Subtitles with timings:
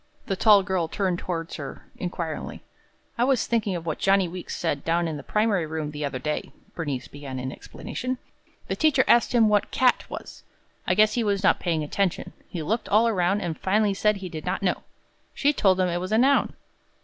[0.25, 2.63] The tall girl turned toward her inquiringly.
[3.19, 6.17] "I was thinking of what Johnny Weeks said down in the primary room the other
[6.17, 8.17] day," Bernice began in explanation.
[8.67, 10.41] "The teacher asked him what 'cat' was.
[10.87, 12.33] I guess he was not paying attention.
[12.49, 14.81] He looked all around, and finally said he did not know.
[15.35, 16.53] She told him it was a noun.